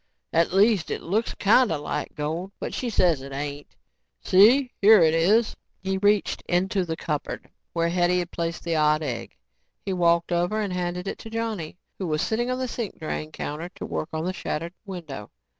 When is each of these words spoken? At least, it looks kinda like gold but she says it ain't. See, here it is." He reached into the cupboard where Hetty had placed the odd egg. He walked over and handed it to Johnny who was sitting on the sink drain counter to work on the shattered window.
At 0.33 0.51
least, 0.51 0.89
it 0.89 1.03
looks 1.03 1.35
kinda 1.35 1.77
like 1.77 2.15
gold 2.15 2.53
but 2.59 2.73
she 2.73 2.89
says 2.89 3.21
it 3.21 3.31
ain't. 3.31 3.75
See, 4.23 4.71
here 4.81 5.03
it 5.03 5.13
is." 5.13 5.55
He 5.79 5.99
reached 5.99 6.41
into 6.49 6.85
the 6.85 6.95
cupboard 6.97 7.47
where 7.73 7.89
Hetty 7.89 8.17
had 8.17 8.31
placed 8.31 8.63
the 8.63 8.75
odd 8.75 9.03
egg. 9.03 9.37
He 9.85 9.93
walked 9.93 10.31
over 10.31 10.59
and 10.59 10.73
handed 10.73 11.07
it 11.07 11.19
to 11.19 11.29
Johnny 11.29 11.77
who 11.99 12.07
was 12.07 12.23
sitting 12.23 12.49
on 12.49 12.57
the 12.57 12.67
sink 12.67 12.97
drain 12.97 13.31
counter 13.31 13.69
to 13.75 13.85
work 13.85 14.09
on 14.11 14.25
the 14.25 14.33
shattered 14.33 14.73
window. 14.85 15.29